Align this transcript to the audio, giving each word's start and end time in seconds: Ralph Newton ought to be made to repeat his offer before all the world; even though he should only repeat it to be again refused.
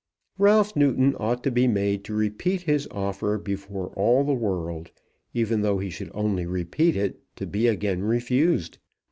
Ralph 0.39 0.75
Newton 0.75 1.15
ought 1.19 1.43
to 1.43 1.51
be 1.51 1.67
made 1.67 2.03
to 2.05 2.15
repeat 2.15 2.61
his 2.63 2.87
offer 2.89 3.37
before 3.37 3.89
all 3.89 4.23
the 4.23 4.33
world; 4.33 4.89
even 5.31 5.61
though 5.61 5.77
he 5.77 5.91
should 5.91 6.09
only 6.15 6.47
repeat 6.47 6.95
it 6.95 7.19
to 7.35 7.45
be 7.45 7.67
again 7.67 8.01
refused. 8.01 8.79